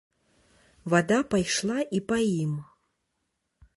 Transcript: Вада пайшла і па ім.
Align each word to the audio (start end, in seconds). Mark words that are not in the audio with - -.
Вада 0.93 1.19
пайшла 1.33 1.77
і 1.99 2.01
па 2.13 2.17
ім. 2.41 2.57